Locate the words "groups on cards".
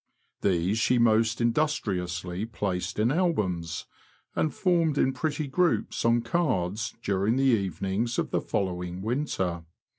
5.45-6.95